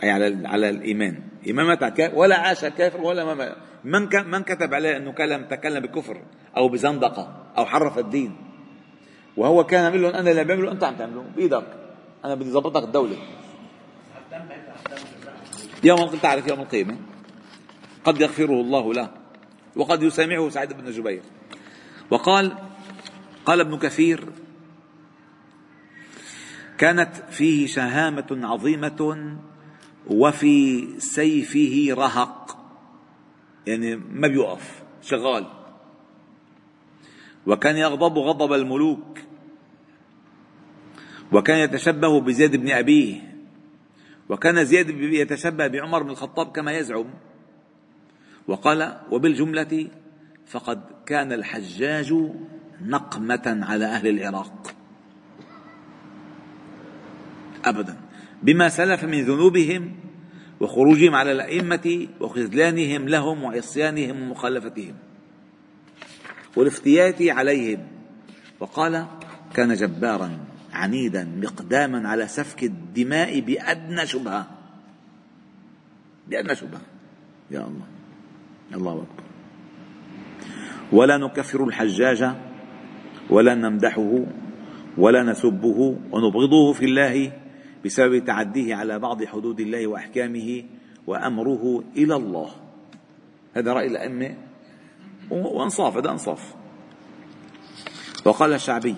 أي 0.03 0.09
على 0.09 0.47
على 0.47 0.69
الإيمان. 0.69 1.28
إمام 1.49 1.67
مات 1.67 2.13
ولا 2.13 2.35
عاش 2.35 2.65
كافر 2.65 3.01
ولا 3.01 3.25
ما 3.25 3.55
من 3.83 4.09
من 4.31 4.43
كتب 4.43 4.73
عليه 4.73 4.97
أنه 4.97 5.11
كلام 5.11 5.45
تكلم 5.45 5.79
بكفر 5.79 6.21
أو 6.57 6.69
بزندقة 6.69 7.51
أو 7.57 7.65
حرف 7.65 7.97
الدين. 7.97 8.35
وهو 9.37 9.63
كان 9.63 9.83
يعمل 9.83 10.01
لهم 10.01 10.11
أنا 10.11 10.31
اللي 10.31 10.43
بعمله 10.43 10.71
أنت 10.71 10.83
عم 10.83 10.95
تعمله 10.95 11.25
بإيدك. 11.35 11.67
أنا 12.25 12.35
بدي 12.35 12.51
ظبطك 12.51 12.83
الدولة. 12.83 13.17
يوم 15.83 16.15
تعرف 16.21 16.47
يوم 16.47 16.59
القيامة. 16.59 16.97
قد 18.03 18.21
يغفره 18.21 18.61
الله 18.61 18.93
له. 18.93 19.09
وقد 19.75 20.03
يسامحه 20.03 20.49
سعيد 20.49 20.73
بن 20.73 20.91
جبير. 20.91 21.21
وقال 22.09 22.57
قال 23.45 23.59
ابن 23.59 23.77
كثير 23.77 24.29
كانت 26.77 27.15
فيه 27.29 27.67
شهامة 27.67 28.27
عظيمة 28.31 29.37
وفي 30.09 30.87
سيفه 30.99 31.95
رهق. 32.01 32.57
يعني 33.67 33.95
ما 33.95 34.27
بيوقف 34.27 34.83
شغال. 35.01 35.47
وكان 37.47 37.77
يغضب 37.77 38.17
غضب 38.17 38.53
الملوك. 38.53 39.19
وكان 41.31 41.57
يتشبه 41.57 42.21
بزيد 42.21 42.55
بن 42.55 42.71
أبيه. 42.71 43.29
وكان 44.29 44.65
زيد 44.65 44.89
يتشبه 44.89 45.67
بعمر 45.67 46.03
بن 46.03 46.09
الخطاب 46.09 46.51
كما 46.51 46.71
يزعم. 46.71 47.09
وقال 48.47 48.99
وبالجملة 49.11 49.87
فقد 50.47 50.81
كان 51.05 51.33
الحجاج 51.33 52.13
نقمة 52.81 53.59
على 53.63 53.85
أهل 53.85 54.07
العراق. 54.07 54.73
أبدا. 57.65 58.08
بما 58.43 58.69
سلف 58.69 59.03
من 59.03 59.25
ذنوبهم 59.25 59.95
وخروجهم 60.59 61.15
على 61.15 61.31
الأئمة 61.31 62.07
وخذلانهم 62.19 63.09
لهم 63.09 63.43
وعصيانهم 63.43 64.21
ومخالفتهم. 64.21 64.93
والافتيات 66.55 67.21
عليهم. 67.21 67.87
وقال 68.59 69.05
كان 69.53 69.73
جبارا 69.73 70.39
عنيدا 70.73 71.23
مقداما 71.43 72.09
على 72.09 72.27
سفك 72.27 72.63
الدماء 72.63 73.39
بأدنى 73.39 74.07
شبهة. 74.07 74.47
بأدنى 76.27 76.55
شبهة. 76.55 76.81
يا 77.51 77.59
الله. 77.59 77.85
الله 78.73 78.93
أكبر. 78.93 79.23
ولا 80.91 81.17
نكفر 81.17 81.63
الحجاج 81.63 82.31
ولا 83.29 83.55
نمدحه 83.55 84.25
ولا 84.97 85.23
نسبه 85.23 85.97
ونبغضه 86.11 86.73
في 86.73 86.85
الله 86.85 87.31
بسبب 87.85 88.25
تعديه 88.25 88.75
على 88.75 88.99
بعض 88.99 89.23
حدود 89.23 89.59
الله 89.59 89.87
وأحكامه 89.87 90.63
وأمره 91.07 91.83
إلى 91.97 92.15
الله. 92.15 92.49
هذا 93.53 93.73
رأي 93.73 93.87
الأئمة 93.87 94.35
وأنصاف 95.31 95.97
هذا 95.97 96.11
أنصاف. 96.11 96.53
وقال 98.25 98.53
الشعبي 98.53 98.95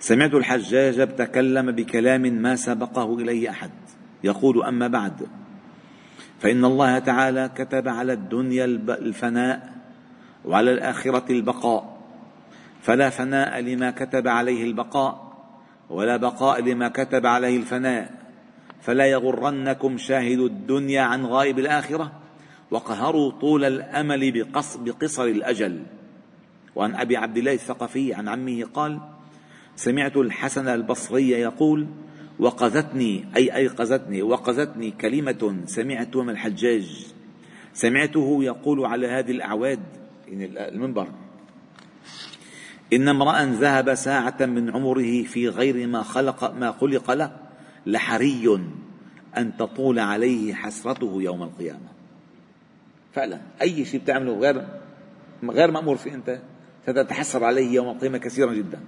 سمعت 0.00 0.34
الحجاج 0.34 1.16
تكلم 1.16 1.72
بكلام 1.72 2.22
ما 2.22 2.56
سبقه 2.56 3.14
إليه 3.18 3.50
أحد 3.50 3.70
يقول 4.24 4.64
أما 4.64 4.88
بعد 4.88 5.26
فإن 6.40 6.64
الله 6.64 6.98
تعالى 6.98 7.50
كتب 7.56 7.88
على 7.88 8.12
الدنيا 8.12 8.64
الفناء 8.88 9.72
وعلى 10.44 10.72
الآخرة 10.72 11.32
البقاء 11.32 11.96
فلا 12.82 13.10
فناء 13.10 13.60
لما 13.60 13.90
كتب 13.90 14.28
عليه 14.28 14.64
البقاء. 14.64 15.25
ولا 15.90 16.16
بقاء 16.16 16.60
لما 16.62 16.88
كتب 16.88 17.26
عليه 17.26 17.56
الفناء 17.56 18.10
فلا 18.80 19.06
يغرنكم 19.06 19.98
شاهد 19.98 20.38
الدنيا 20.38 21.02
عن 21.02 21.26
غائب 21.26 21.58
الآخرة 21.58 22.12
وقهروا 22.70 23.30
طول 23.30 23.64
الأمل 23.64 24.44
بقصر 24.80 25.24
الأجل. 25.24 25.82
وعن 26.76 26.94
أبي 26.94 27.16
عبد 27.16 27.36
الله 27.36 27.52
الثقفي 27.52 28.14
عن 28.14 28.28
عمه 28.28 28.64
قال 28.74 29.00
سمعت 29.76 30.16
الحسن 30.16 30.68
البصري 30.68 31.30
يقول 31.30 31.86
وقذتني 32.38 33.24
أي 33.36 33.56
أيقظتني 33.56 34.22
وقذتني 34.22 34.90
كلمة 34.90 35.56
سمعتها 35.66 36.22
من 36.22 36.30
الحجاج. 36.30 37.06
سمعته 37.74 38.44
يقول 38.44 38.86
على 38.86 39.06
هذه 39.06 39.30
الأعواد 39.30 39.80
يعني 40.28 40.68
المنبر 40.68 41.08
إن 42.92 43.08
امرأ 43.08 43.44
ذهب 43.44 43.94
ساعة 43.94 44.36
من 44.40 44.70
عمره 44.70 45.22
في 45.22 45.48
غير 45.48 45.86
ما 45.86 46.02
خلق 46.02 46.54
ما 46.54 46.72
خلق 46.72 47.10
له 47.10 47.36
لحري 47.86 48.60
أن 49.36 49.56
تطول 49.56 49.98
عليه 49.98 50.54
حسرته 50.54 51.22
يوم 51.22 51.42
القيامة. 51.42 51.88
فعلا 53.14 53.40
أي 53.62 53.84
شيء 53.84 54.00
بتعمله 54.00 54.38
غير 54.38 54.66
غير 55.44 55.70
مأمور 55.70 55.96
فيه 55.96 56.14
أنت 56.14 56.40
ستتحسر 56.82 57.44
عليه 57.44 57.74
يوم 57.74 57.88
القيامة 57.88 58.18
كثيرا 58.18 58.54
جدا. 58.54 58.80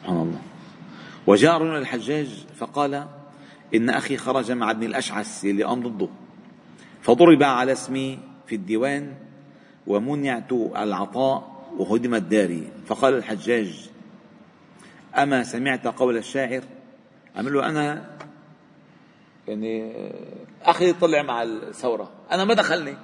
سبحان 0.00 0.16
الله. 0.16 0.40
وجاء 1.26 1.58
رجل 1.58 1.76
الحجاج 1.76 2.46
فقال 2.56 3.06
إن 3.74 3.90
أخي 3.90 4.16
خرج 4.16 4.52
مع 4.52 4.70
ابن 4.70 4.82
الأشعث 4.82 5.44
اللي 5.44 5.64
قام 5.64 5.82
ضده. 5.82 6.08
فضرب 7.02 7.42
على 7.42 7.72
اسمي 7.72 8.18
في 8.46 8.54
الديوان 8.54 9.14
ومنعت 9.86 10.52
العطاء 10.52 11.51
وهدمت 11.78 12.22
داري 12.22 12.72
فقال 12.86 13.14
الحجاج 13.14 13.90
أما 15.14 15.42
سمعت 15.42 15.86
قول 15.86 16.16
الشاعر؟ 16.16 16.62
عمل 17.36 17.52
له 17.52 17.68
أنا 17.68 18.10
يعني 19.48 19.92
أخي 20.62 20.92
طلع 20.92 21.22
مع 21.22 21.42
الثورة. 21.42 22.10
أنا 22.32 22.44
ما 22.44 22.54
دخلني. 22.54 22.96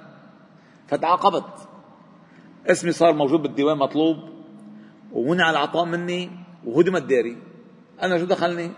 فتعاقبت. 0.87 1.67
اسمي 2.67 2.91
صار 2.91 3.13
موجود 3.13 3.41
بالديوان 3.41 3.77
مطلوب 3.77 4.17
ومنع 5.11 5.49
العطاء 5.49 5.85
مني 5.85 6.31
وهدمت 6.65 7.01
داري 7.01 7.37
أنا 8.01 8.17
شو 8.17 8.25
دخلني؟ 8.25 8.71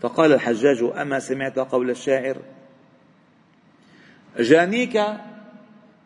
فقال 0.00 0.32
الحجاج 0.32 0.82
أما 1.00 1.18
سمعت 1.18 1.58
قول 1.58 1.90
الشاعر؟ 1.90 2.36
جانيك 4.38 5.02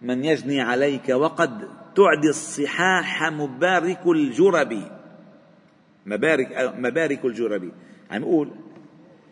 من 0.02 0.24
يجني 0.24 0.60
عليك 0.60 1.08
وقد 1.08 1.68
تعدي 1.96 2.28
الصحاح 2.28 3.22
مبارك 3.22 4.06
الجرب. 4.06 4.82
مبارك 6.06 6.74
مبارك 6.78 7.24
الجرب. 7.24 7.72
عم 8.10 8.22
يقول 8.22 8.50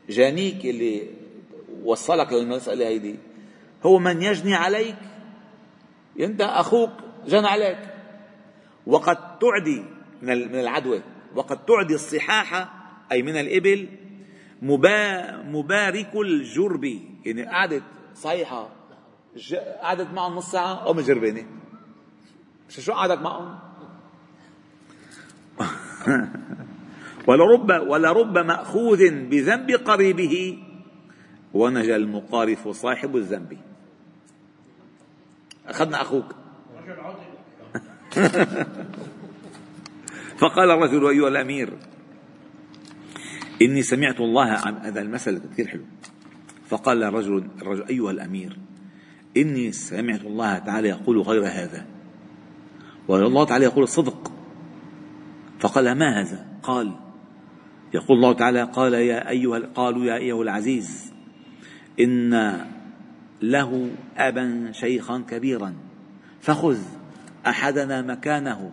جانيك 0.08 0.64
اللي 0.64 1.10
وصلك 1.84 2.32
للمسألة 2.32 2.86
هيدي 2.86 3.16
هو 3.82 3.98
من 3.98 4.22
يجني 4.22 4.54
عليك 4.54 4.96
أنت 6.20 6.40
أخوك 6.40 6.90
جنى 7.26 7.46
عليك. 7.46 7.78
وقد 8.86 9.38
تعدي 9.38 9.82
من 10.22 10.54
العدوى. 10.54 11.02
وقد 11.36 11.64
تعدي 11.64 11.94
الصحاح 11.94 12.68
أي 13.12 13.22
من 13.22 13.36
الإبل 13.36 13.88
مبارك 15.44 16.16
الجرب. 16.16 16.84
يعني 17.24 17.42
قعدت 17.46 17.82
صيحه 18.14 18.68
قعدت 19.82 20.10
معهم 20.10 20.34
نص 20.34 20.50
ساعة 20.52 20.86
أو 20.86 20.94
مجربانة. 20.94 21.42
مش 21.42 21.63
شو 22.68 22.92
قعدك 22.92 23.22
معهم؟ 23.22 23.58
ولرب 27.28 27.70
ولرب 27.70 28.38
مأخوذ 28.38 29.10
بذنب 29.10 29.70
قريبه 29.70 30.58
ونجا 31.54 31.96
المقارف 31.96 32.68
صاحب 32.68 33.16
الذنب. 33.16 33.58
أخذنا 35.66 36.02
أخوك. 36.02 36.34
فقال 40.38 40.70
الرجل 40.70 41.08
أيها 41.08 41.28
الأمير 41.28 41.72
إني 43.62 43.82
سمعت 43.82 44.20
الله 44.20 44.50
عن 44.50 44.76
هذا 44.76 45.00
المثل 45.00 45.38
كثير 45.38 45.66
حلو. 45.68 45.84
فقال 46.68 47.02
الرجل 47.02 47.48
الرجل 47.62 47.84
أيها 47.88 48.10
الأمير 48.10 48.58
إني 49.36 49.72
سمعت 49.72 50.20
الله 50.20 50.58
تعالى 50.58 50.88
يقول 50.88 51.20
غير 51.20 51.46
هذا. 51.46 51.93
والله 53.08 53.44
تعالى 53.44 53.64
يقول 53.64 53.82
الصدق 53.82 54.32
فقال 55.60 55.92
ما 55.92 56.20
هذا؟ 56.20 56.46
قال 56.62 56.92
يقول 57.94 58.16
الله 58.16 58.32
تعالى 58.32 58.62
قال 58.62 58.94
يا 58.94 59.28
أيها 59.28 59.58
قالوا 59.74 60.04
يا 60.04 60.16
أيها 60.16 60.42
العزيز 60.42 61.12
إن 62.00 62.60
له 63.42 63.90
أبا 64.16 64.72
شيخا 64.72 65.24
كبيرا 65.30 65.74
فخذ 66.40 66.78
أحدنا 67.46 68.02
مكانه. 68.02 68.72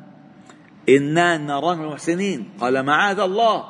إنا 0.89 1.38
نراه 1.38 1.76
محسنين 1.76 2.50
قال 2.60 2.86
معاذ 2.86 3.20
الله 3.20 3.63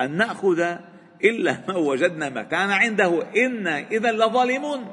أن 0.00 0.16
نأخذ 0.16 0.76
إلا 1.24 1.58
ما 1.68 1.76
وجدنا 1.76 2.30
مكان 2.30 2.70
عنده. 2.70 3.26
إنا 3.36 3.78
إذا 3.78 4.12
لظالمون. 4.12 4.86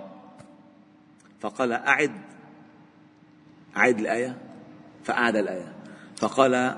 فقال 1.39 1.71
أعد. 1.71 2.11
أعد 3.77 3.99
الآية. 3.99 4.48
فأعد 5.09 5.35
الآية. 5.35 5.73
فقال 6.17 6.75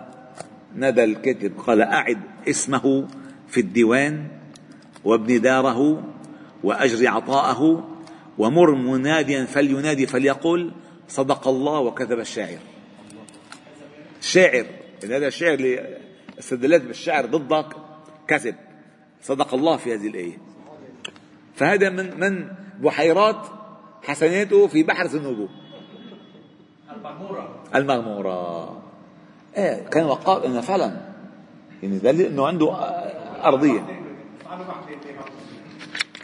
نادى 0.76 1.04
الكاتب 1.04 1.60
قال 1.60 1.82
أعد 1.82 2.20
اسمه 2.48 3.08
في 3.48 3.60
الديوان 3.60 4.28
وابن 5.04 5.42
داره 5.42 6.04
وأجر 6.64 7.08
عطاءه 7.08 7.90
ومر 8.38 8.76
مناديا 8.76 9.46
فلينادي 9.46 10.08
فليقل 10.08 10.72
صدق 11.08 11.48
الله 11.48 11.80
وكذب 11.80 12.20
الشاعر. 12.20 12.60
الشاعر 14.20 14.66
يعني 15.04 15.18
هذا 15.18 15.28
الشاعر 15.28 15.54
اللي 15.54 15.98
استدلت 16.40 16.84
بالشعر 16.84 17.26
ضدك 17.26 17.76
كذب. 18.28 18.56
صدق 19.22 19.54
الله 19.54 19.78
في 19.78 19.94
هذه 19.94 20.08
الآية. 20.08 20.38
فهذا 21.56 21.90
من 21.90 22.20
من 22.20 22.48
بحيرات 22.80 23.48
حسناته 24.04 24.68
في 24.68 24.84
بحر 24.84 25.06
ذنوبه. 25.06 25.50
المغمورة. 27.76 28.82
إيه 29.58 29.88
كان 29.88 30.06
وقال 30.06 30.46
انه 30.46 30.62
فعلا. 30.62 30.92
يعني 31.84 31.98
دليل 32.00 32.26
إنه 32.26 32.48
عنده 32.48 32.74
أرضية. 33.44 33.86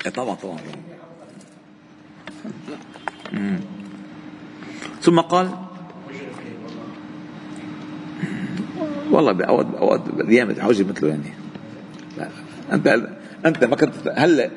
إيه 0.05 0.11
طبعا 0.11 0.35
طبعا. 0.35 0.57
ثم 5.01 5.19
قال 5.19 5.49
والله 9.11 9.31
بأوقات 9.31 9.65
بأوقات 9.65 10.01
الأيام 10.07 10.47
بتحوجي 10.47 10.83
مثله 10.83 11.09
يعني. 11.09 11.33
لا. 12.17 12.29
انت 12.73 13.07
أنت 13.45 13.63
ما 13.63 13.75
كنت 13.75 13.93
هلا 14.15 14.49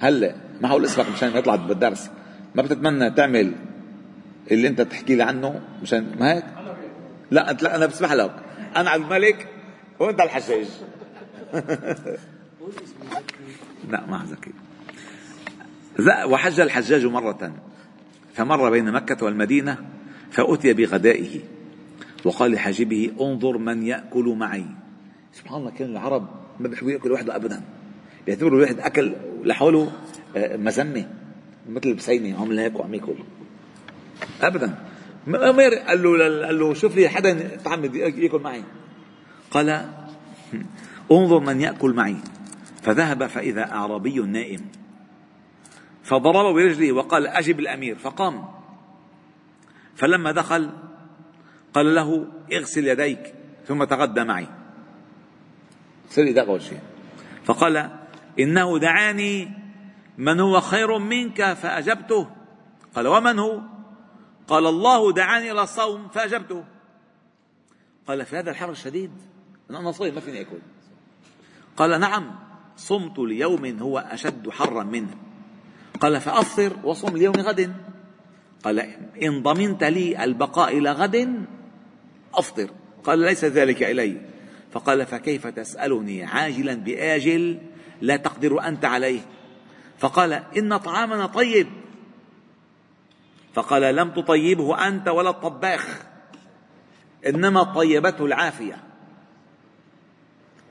هلأ 0.00 0.34
ما 0.60 0.68
حقول 0.68 0.84
اسمك 0.84 1.06
مشان 1.16 1.36
يطلع 1.36 1.56
بالدرس. 1.56 2.10
ما 2.54 2.62
بتتمنى 2.62 3.10
تعمل 3.10 3.52
اللي 4.50 4.68
انت 4.68 4.80
تحكي 4.80 5.16
لي 5.16 5.22
عنه 5.22 5.60
مشان 5.82 6.16
ما 6.18 6.34
هيك؟ 6.34 6.44
لا 7.30 7.50
انت 7.50 7.62
لا 7.62 7.76
أنا 7.76 7.86
بسمح 7.86 8.12
لك. 8.12 8.34
أنا 8.76 8.90
على 8.90 9.02
الملك 9.02 9.48
وأنت 9.98 10.20
الحجاج. 10.20 10.66
لا 13.90 14.06
ما 14.06 14.26
ذكي 14.30 14.52
وحج 16.26 16.60
الحجاج 16.60 17.06
مرة. 17.06 17.52
فمر 18.34 18.70
بين 18.70 18.92
مكة 18.92 19.24
والمدينة 19.24 19.78
فأتي 20.30 20.72
بغدائه. 20.72 21.40
وقال 22.24 22.52
لحاجبه 22.52 23.12
انظر 23.20 23.58
من 23.58 23.82
يأكل 23.82 24.36
معي. 24.38 24.66
سبحان 25.32 25.60
الله 25.60 25.70
كان 25.70 25.90
العرب 25.90 26.28
ما 26.60 26.68
بيحبوا 26.68 26.90
يأكلوا 26.90 27.14
وحده 27.14 27.36
ابدا. 27.36 27.62
بيعتبروا 28.26 28.58
الواحد 28.58 28.80
أكل 28.80 29.12
لحاله 29.44 29.92
آه، 30.36 30.56
مزمه 30.56 31.08
مثل 31.68 31.88
البسينة 31.88 32.40
عم 32.40 32.58
هيك 32.58 32.80
وعم 32.80 32.94
ياكل 32.94 33.14
ابدا. 34.42 34.74
عمر 35.28 35.74
قال 35.74 36.02
له 36.02 36.44
قال 36.46 36.58
له 36.58 36.74
شوف 36.74 36.96
لي 36.96 37.08
حدا 37.08 37.60
طعم 37.64 37.84
يأكل 37.84 38.40
معي. 38.44 38.62
قال 39.50 39.88
انظر 41.12 41.40
من 41.40 41.60
يأكل 41.60 41.94
معي. 41.94 42.16
فذهب 42.82 43.26
فإذا 43.26 43.72
أعرابي 43.72 44.18
نائم. 44.18 44.60
فضربه 46.02 46.52
برجله 46.52 46.92
وقال 46.92 47.26
أجب 47.26 47.60
الأمير. 47.60 47.96
فقام. 47.96 48.44
فلما 49.96 50.32
دخل 50.32 50.70
قال 51.74 51.94
له 51.94 52.26
اغسل 52.52 52.88
يديك. 52.88 53.34
ثم 53.66 53.84
تغدى 53.84 54.24
معي. 54.24 54.46
غسل 56.10 56.28
يديك 56.28 56.38
أول 56.48 56.62
شيء. 56.62 56.80
فقال 57.44 57.90
إنه 58.40 58.78
دعاني. 58.78 59.48
من 60.18 60.40
هو 60.40 60.60
خير 60.60 60.98
منك؟ 60.98 61.52
فأجبته. 61.52 62.28
قال 62.94 63.06
ومن 63.06 63.38
هو؟ 63.38 63.60
قال 64.48 64.66
الله 64.66 65.12
دعاني 65.12 65.52
إلى 65.52 65.62
الصوم 65.62 66.08
فأجبته. 66.08 66.64
قال 68.06 68.26
في 68.26 68.36
هذا 68.36 68.50
الحر 68.50 68.70
الشديد 68.70 69.10
أنا 69.70 69.92
صايم 69.92 70.14
ما 70.14 70.20
فيني 70.20 70.40
اكل 70.40 70.58
قال 71.76 72.00
نعم 72.00 72.38
صمت 72.76 73.18
ليوم 73.18 73.78
هو 73.78 73.98
أشد 73.98 74.50
حرا 74.50 74.82
منه. 74.82 75.16
قال 76.00 76.20
فأفطر 76.20 76.76
وصم 76.84 77.16
ليوم 77.16 77.34
غد. 77.34 77.74
قال 78.64 78.78
إن 79.22 79.42
ضمنت 79.42 79.84
لي 79.84 80.24
البقاء 80.24 80.78
إلى 80.78 80.92
غد 80.92 81.46
أفطر. 82.34 82.70
قال 83.04 83.18
ليس 83.18 83.44
ذلك 83.44 83.82
إلي. 83.82 84.20
فقال 84.72 85.06
فكيف 85.06 85.46
تسألني 85.46 86.24
عاجلا 86.24 86.74
بآجل 86.74 87.58
لا 88.00 88.16
تقدر 88.16 88.68
أنت 88.68 88.84
عليه. 88.84 89.20
فقال 89.98 90.32
إن 90.32 90.76
طعامنا 90.76 91.26
طيب. 91.26 91.66
فقال 93.54 93.96
لم 93.96 94.10
تطيبه 94.10 94.88
أنت 94.88 95.08
ولا 95.08 95.30
الطباخ 95.30 96.02
إنما 97.26 97.62
طيبته 97.62 98.24
العافية. 98.24 98.76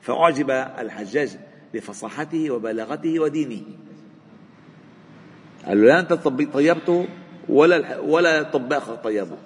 فأعجب 0.02 0.50
الحجاج 0.50 1.38
بفصاحته 1.74 2.50
وبلاغته 2.50 3.20
ودينه. 3.20 3.62
قال 5.66 5.80
له 5.80 5.86
لا 5.86 6.00
أنت 6.00 6.12
طيبته 6.52 7.08
ولا 7.48 7.98
ولا 7.98 8.40
الطباخ 8.40 8.90
طيبه 8.90 9.36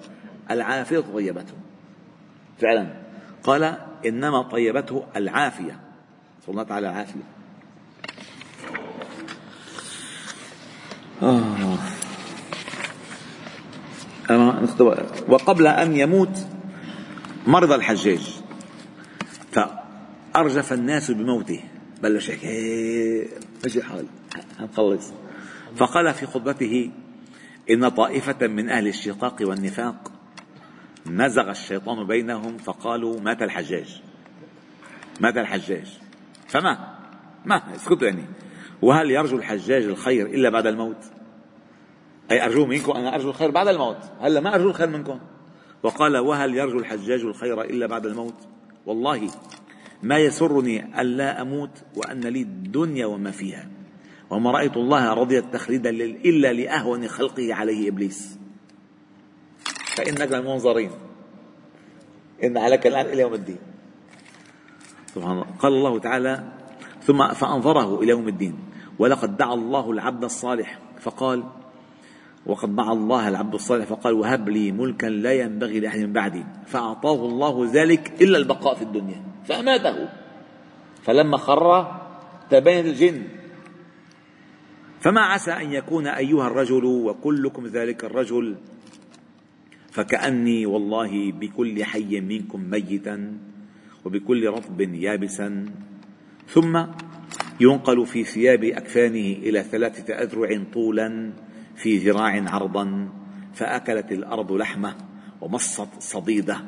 العافية 0.51 0.99
طيبته 0.99 1.53
فعلا. 2.59 2.87
قال 3.43 3.77
إنما 4.05 4.41
طيبته 4.41 5.05
العافية. 5.15 5.79
صلى 6.45 6.49
الله 6.49 6.63
تعالى 6.63 6.89
العافية. 6.89 7.23
آه. 11.21 11.58
وقبل 15.29 15.67
أن 15.67 15.95
يموت 15.95 16.47
مرض 17.47 17.71
الحجاج. 17.71 18.41
فأرجف 19.51 20.73
الناس 20.73 21.11
بموته. 21.11 21.63
بلش 22.03 22.29
هيك 22.29 23.29
ماشي 23.63 23.79
الحال 23.79 24.05
هنخلص. 24.59 25.13
فقال 25.75 26.13
في 26.13 26.25
خطبته 26.25 26.91
إن 27.69 27.89
طائفة 27.89 28.47
من 28.47 28.69
أهل 28.69 28.87
الشقاق 28.87 29.35
والنفاق 29.41 30.11
نزغ 31.05 31.49
الشيطان 31.49 32.07
بينهم 32.07 32.57
فقالوا 32.57 33.19
مات 33.19 33.41
الحجاج. 33.41 34.01
مات 35.21 35.37
الحجاج. 35.37 35.97
فما؟ 36.47 36.97
ما؟ 37.45 37.75
اسكتوا 37.75 38.07
يعني. 38.07 38.25
وهل 38.81 39.11
يرجو 39.11 39.37
الحجاج 39.37 39.83
الخير 39.83 40.25
إلا 40.25 40.49
بعد 40.49 40.67
الموت؟ 40.67 40.97
أي 42.31 42.45
أرجو 42.45 42.65
منكم 42.65 42.91
أنا 42.91 43.15
أرجو 43.15 43.29
الخير 43.29 43.51
بعد 43.51 43.67
الموت. 43.67 43.97
هلا 44.21 44.39
ما 44.39 44.55
أرجو 44.55 44.69
الخير 44.69 44.87
منكم. 44.87 45.19
وقال 45.83 46.17
وهل 46.17 46.55
يرجو 46.55 46.79
الحجاج 46.79 47.21
الخير 47.21 47.61
إلا 47.61 47.87
بعد 47.87 48.05
الموت؟ 48.05 48.35
والله 48.85 49.29
ما 50.03 50.17
يسرني 50.17 51.01
ألا 51.01 51.41
أموت 51.41 51.83
وأن 51.95 52.19
لي 52.19 52.41
الدنيا 52.41 53.05
وما 53.05 53.31
فيها. 53.31 53.69
وما 54.29 54.51
رأيت 54.51 54.77
الله 54.77 55.13
رضي 55.13 55.41
تخليدا 55.41 55.89
إلا 55.89 56.53
لأهون 56.53 57.07
خلقه 57.07 57.53
عليه 57.53 57.89
إبليس. 57.89 58.39
فإنك 59.95 60.33
المنظرين 60.33 60.91
إن 62.43 62.57
عليك 62.57 62.87
الآن 62.87 63.05
إلى 63.05 63.21
يوم 63.21 63.33
الدين. 63.33 63.57
سبحان 65.15 65.31
الله. 65.31 65.45
قال 65.59 65.73
الله 65.73 65.99
تعالى 65.99 66.43
ثم 67.03 67.27
فأنظره 67.27 67.99
إلى 67.99 68.09
يوم 68.09 68.27
الدين. 68.27 68.59
ولقد 68.99 69.37
دعا 69.37 69.53
الله 69.53 69.91
العبد 69.91 70.23
الصالح. 70.23 70.79
فقال 70.99 71.43
وقد 72.45 72.75
دعا 72.75 72.93
الله 72.93 73.27
العبد 73.27 73.53
الصالح 73.53 73.85
فقال 73.85 74.13
وهب 74.13 74.49
لي 74.49 74.71
ملكا 74.71 75.07
لا 75.07 75.33
ينبغي 75.33 75.79
لأحد 75.79 75.99
من 75.99 76.13
بعدي 76.13 76.43
فأعطاه 76.65 77.25
الله 77.25 77.69
ذلك 77.73 78.21
إلا 78.21 78.37
البقاء 78.37 78.75
في 78.75 78.81
الدنيا 78.81 79.23
فأماته. 79.45 80.09
فلما 81.03 81.37
خر 81.37 81.99
تبين 82.49 82.85
الجن. 82.85 83.23
فما 84.99 85.21
عسى 85.21 85.51
أن 85.51 85.73
يكون 85.73 86.07
أيها 86.07 86.47
الرجل 86.47 86.85
وكلكم 86.85 87.67
ذلك 87.67 88.03
الرجل 88.03 88.55
فكأني 89.91 90.65
والله 90.65 91.31
بكل 91.31 91.83
حي 91.83 92.21
منكم 92.21 92.69
ميتا 92.69 93.37
وبكل 94.05 94.47
رطب 94.47 94.81
يابسا. 94.81 95.65
ثم 96.47 96.83
ينقل 97.59 98.05
في 98.05 98.23
ثياب 98.23 98.63
أكفانه 98.63 99.37
إلى 99.43 99.63
ثلاثة 99.63 100.13
أذرع 100.13 100.63
طولا 100.73 101.33
في 101.79 101.97
ذراع 101.97 102.43
عرضا 102.49 103.09
فأكلت 103.53 104.11
الأرض 104.11 104.51
لحمة 104.51 104.95
ومصت 105.41 105.87
صديده 105.99 106.61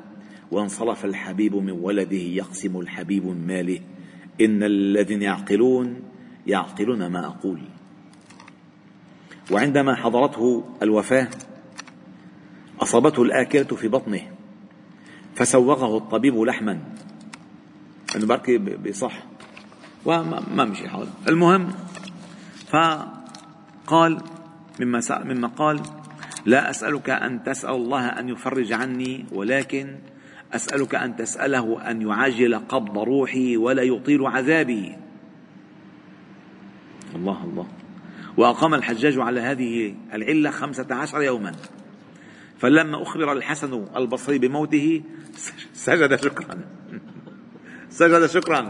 وانصرف 0.51 1.05
الحبيب 1.05 1.55
من 1.55 1.71
ولده 1.71 2.17
يقسم 2.17 2.79
الحبيب 2.79 3.25
من 3.25 3.47
ماله. 3.47 3.79
إن 4.41 4.63
الذين 4.63 5.21
يعقلون 5.21 6.01
يعقلون 6.47 7.07
ما 7.07 7.25
أقول. 7.25 7.61
وعندما 9.51 9.95
حضرته 9.95 10.63
الوفاة 10.81 11.29
أصابته 12.79 13.23
الآكلة 13.23 13.63
في 13.63 13.87
بطنه 13.87 14.21
فسوغه 15.35 15.97
الطبيب 15.97 16.41
لحما. 16.41 16.79
انه 18.15 18.25
بركي 18.25 18.57
بصح. 18.57 19.23
وما 20.05 20.65
مشي 20.65 20.89
حال 20.89 21.07
المهم 21.27 21.69
فقال 22.67 24.21
مما 24.79 25.01
مما 25.23 25.47
قال 25.47 25.81
لا 26.45 26.69
أسألك 26.69 27.09
أن 27.09 27.43
تسأل 27.43 27.75
الله 27.75 28.07
أن 28.07 28.29
يفرج 28.29 28.73
عني 28.73 29.25
ولكن 29.31 29.95
أسألك 30.53 30.95
أن 30.95 31.15
تسأله 31.15 31.91
أن 31.91 32.01
يعجل 32.01 32.55
قبض 32.55 32.97
روحي 32.97 33.57
ولا 33.57 33.83
يطيل 33.83 34.25
عذابي. 34.25 34.97
الله 37.15 37.43
الله. 37.43 37.67
وأقام 38.37 38.73
الحجاج 38.73 39.19
على 39.19 39.41
هذه 39.41 39.95
العلة 40.13 40.51
خمسة 40.51 40.87
عشر 40.95 41.21
يوما. 41.21 41.55
فلما 42.59 43.03
أخبر 43.03 43.31
الحسن 43.31 43.85
البصري 43.95 44.37
بموته 44.37 45.03
سجد 45.73 46.15
شكرا. 46.15 46.61
سجد 47.89 48.25
شكرا. 48.25 48.69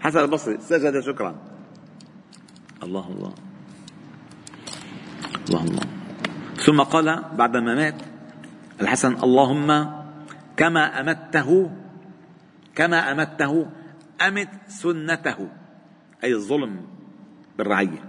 حسن 0.00 0.18
البصري 0.18 0.58
سجد 0.60 1.00
شكرا. 1.00 1.34
الله 2.82 3.08
الله. 3.08 3.49
الله 5.48 5.64
الله. 5.64 5.86
ثم 6.56 6.80
قال 6.80 7.24
بعدما 7.36 7.74
مات 7.74 8.02
الحسن 8.80 9.16
اللهم 9.22 9.90
كما 10.56 11.00
أمته 11.00 11.70
كما 12.74 13.12
أمته 13.12 13.66
أمت 14.26 14.48
سنته 14.68 15.48
أي 16.24 16.34
الظلم 16.34 16.86
بالرعية. 17.58 18.04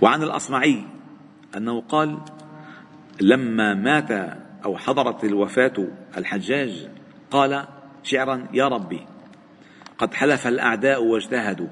وعن 0.00 0.22
الأصمعي 0.22 0.84
أنه 1.56 1.80
قال 1.80 2.18
لما 3.20 3.74
مات 3.74 4.10
أو 4.64 4.76
حضرت 4.76 5.24
الوفاة 5.24 5.88
الحجاج 6.16 6.88
قال 7.30 7.66
شعرا 8.02 8.48
يا 8.52 8.68
ربي 8.68 9.06
قد 9.98 10.14
حلف 10.14 10.46
الأعداء 10.46 11.04
واجتهدوا 11.04 11.68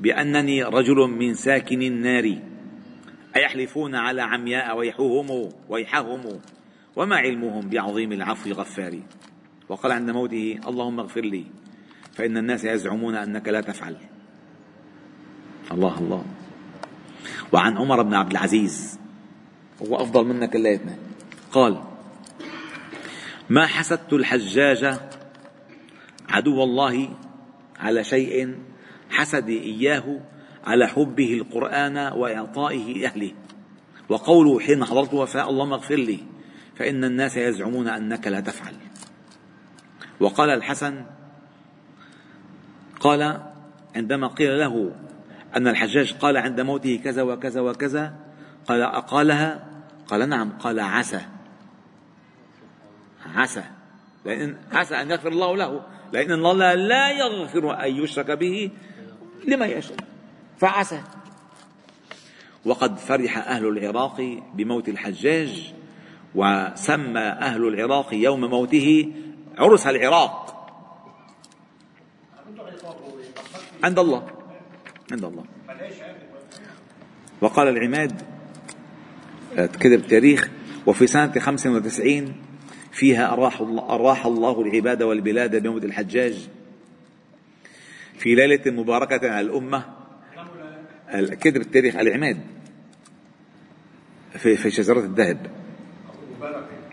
بأنني 0.00 0.62
رجل 0.62 0.96
من 0.96 1.34
ساكن 1.34 1.82
النار. 1.82 2.38
أيحلفون 3.36 3.94
على 3.94 4.22
عمياء 4.22 4.76
ويحهم 4.76 5.48
ويحهم 5.68 6.40
وما 6.96 7.16
علمهم 7.16 7.68
بعظيم 7.68 8.12
العفو 8.12 8.50
غفار 8.50 9.00
وقال 9.68 9.92
عند 9.92 10.10
موته 10.10 10.60
اللهم 10.68 11.00
اغفر 11.00 11.20
لي 11.20 11.44
فإن 12.12 12.36
الناس 12.36 12.64
يزعمون 12.64 13.14
أنك 13.14 13.48
لا 13.48 13.60
تفعل. 13.60 13.96
الله 15.72 15.98
الله. 15.98 16.24
وعن 17.52 17.76
عمر 17.76 18.02
بن 18.02 18.14
عبد 18.14 18.30
العزيز 18.30 18.98
هو 19.82 19.96
أفضل 19.96 20.26
منا 20.26 20.46
كلياتنا 20.46 20.96
قال 21.52 21.82
ما 23.50 23.66
حسدت 23.66 24.12
الحجاج 24.12 24.98
عدو 26.28 26.62
الله 26.62 27.08
على 27.78 28.04
شيء 28.04 28.58
حسدي 29.10 29.62
إياه 29.62 30.20
على 30.66 30.86
حبه 30.86 31.34
القرآن 31.34 31.96
وإعطائه 31.96 33.06
أهله 33.06 33.32
وقوله 34.08 34.60
حين 34.60 34.84
حضرت 34.84 35.14
وفاء 35.14 35.50
اللهم 35.50 35.72
اغفر 35.72 35.94
لي 35.94 36.18
فإن 36.76 37.04
الناس 37.04 37.36
يزعمون 37.36 37.88
أنك 37.88 38.26
لا 38.26 38.40
تفعل. 38.40 38.74
وقال 40.20 40.50
الحسن 40.50 41.04
قال 43.00 43.40
عندما 43.96 44.26
قيل 44.26 44.58
له 44.58 44.92
أن 45.56 45.68
الحجاج 45.68 46.12
قال 46.12 46.36
عند 46.36 46.60
موته 46.60 47.00
كذا 47.04 47.22
وكذا 47.22 47.60
وكذا 47.60 48.14
قال 48.66 48.82
أقالها؟ 48.82 49.64
قال 50.06 50.28
نعم 50.28 50.50
قال 50.58 50.80
عسى. 50.80 51.20
عسى. 53.34 53.64
لأن 54.24 54.56
عسى 54.72 54.94
أن 54.94 55.10
يغفر 55.10 55.28
الله 55.28 55.56
له. 55.56 55.82
لأن 56.12 56.32
الله 56.32 56.74
لا 56.74 57.10
يغفر 57.10 57.84
أن 57.84 57.96
يشرك 57.96 58.30
به 58.30 58.70
لما 59.46 59.66
يشاء 59.66 59.96
فعسى. 60.58 61.02
وقد 62.64 62.98
فرح 62.98 63.38
أهل 63.38 63.68
العراق 63.68 64.40
بموت 64.54 64.88
الحجاج 64.88 65.74
وسمى 66.34 67.20
أهل 67.20 67.68
العراق 67.68 68.14
يوم 68.14 68.40
موته 68.40 69.12
عرس 69.58 69.86
العراق. 69.86 70.54
عند 73.84 73.98
الله. 73.98 74.26
عند 75.12 75.24
الله. 75.24 75.44
وقال 77.40 77.68
العماد 77.68 78.22
كذب 79.56 80.06
تاريخ 80.06 80.50
وفي 80.86 81.06
سنة 81.06 81.32
95 81.38 82.36
فيها 82.92 83.32
أراح 83.32 83.60
الله, 83.60 83.82
أراح 83.82 84.26
الله 84.26 84.60
العباد 84.60 85.02
والبلاد 85.02 85.62
بموت 85.62 85.84
الحجاج. 85.84 86.48
في 88.18 88.34
ليلة 88.34 88.70
مباركة 88.70 89.30
على 89.30 89.40
الأمة 89.40 89.84
كذب 91.40 91.56
التاريخ 91.56 91.96
العماد 91.96 92.38
في 94.32 94.56
في 94.56 94.70
شجرة 94.70 95.00
الذهب. 95.00 95.46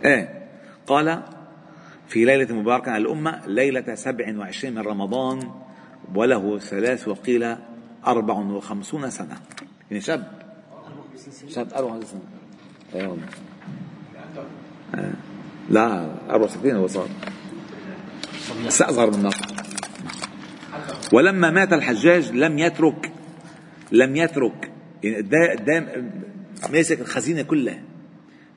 إيه. 0.05 0.47
قال 0.87 1.23
في 2.07 2.25
ليلة 2.25 2.55
مباركة 2.55 2.91
على 2.91 3.01
الأمة 3.01 3.41
ليلة 3.47 3.95
سبع 3.95 4.37
وعشرين 4.37 4.75
من 4.75 4.81
رمضان 4.81 5.51
وله 6.15 6.59
ثلاث 6.59 7.07
وقيل 7.07 7.55
أربع 8.07 8.33
وخمسون 8.33 9.09
سنة. 9.09 9.37
يعني 9.91 10.01
شاب. 10.01 10.41
شاب 11.47 11.73
أربع 11.73 11.87
وخمسين 11.87 12.07
سنة. 12.09 13.01
إيه 13.01 13.07
والله. 13.07 13.27
آه. 14.95 15.13
لا 15.69 16.09
64 16.29 16.75
هو 16.75 16.87
صار. 16.87 17.07
استأصغر 18.67 19.07
من 19.07 19.15
النصر 19.15 19.54
ولما 21.15 21.51
مات 21.51 21.73
الحجاج 21.73 22.31
لم 22.31 22.59
يترك 22.59 23.11
لم 23.91 24.15
يترك 24.15 24.71
يعني 25.03 25.85
ماسك 26.69 27.01
الخزينة 27.01 27.41
كلها 27.41 27.81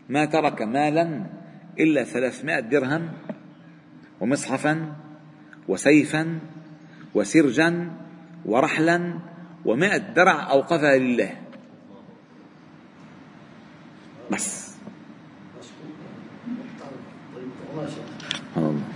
ما 0.08 0.24
ترك 0.24 0.62
مالا 0.62 1.26
إلا 1.80 2.04
300 2.04 2.60
درهم 2.60 3.12
ومصحفا 4.20 4.96
وسيفا 5.68 6.38
وسرجا 7.14 7.92
ورحلا 8.44 9.18
ومائة 9.64 9.98
درع 9.98 10.50
أوقفها 10.50 10.98
لله 10.98 11.30
بس 14.30 14.74
الله 18.56 18.87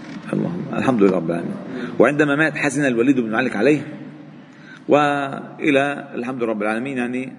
الحمد 0.72 1.02
لله 1.02 1.16
رب 1.16 1.30
العالمين. 1.30 1.56
وعندما 1.98 2.37
مات 2.37 2.56
حزن 2.56 2.85
الوليد 2.85 3.20
بن 3.20 3.30
مالك 3.30 3.56
عليه 3.56 3.80
وإلى 4.88 6.08
الحمد 6.14 6.42
لله 6.42 6.52
رب 6.52 6.62
العالمين 6.62 6.98
يعني 6.98 7.32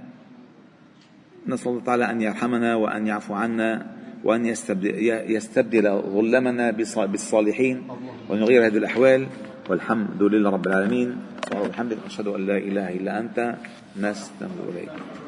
نسأل 1.47 1.71
الله 1.71 1.83
تعالى 1.83 2.11
أن 2.11 2.21
يرحمنا 2.21 2.75
وأن 2.75 3.07
يعفو 3.07 3.33
عنا 3.33 3.85
وأن 4.23 4.45
يستبدل, 4.45 6.01
ظلمنا 6.01 6.71
بالصالحين 7.11 7.83
وأن 8.29 8.39
يغير 8.39 8.65
هذه 8.67 8.77
الأحوال. 8.77 9.27
والحمد 9.69 10.23
لله 10.23 10.49
رب 10.49 10.67
العالمين. 10.67 11.17
وبحمدك 11.55 11.97
أشهد 12.05 12.27
أن 12.27 12.45
لا 12.45 12.57
إله 12.57 12.89
إلا 12.89 13.19
أنت 13.19 13.55
نستغفرك. 13.97 14.69
اليك 14.69 15.22